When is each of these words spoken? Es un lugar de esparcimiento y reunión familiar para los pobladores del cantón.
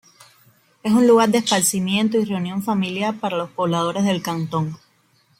Es 0.81 0.91
un 0.91 1.05
lugar 1.05 1.29
de 1.29 1.37
esparcimiento 1.37 2.17
y 2.17 2.25
reunión 2.25 2.63
familiar 2.63 3.19
para 3.19 3.37
los 3.37 3.51
pobladores 3.51 4.03
del 4.03 4.23
cantón. 4.23 4.75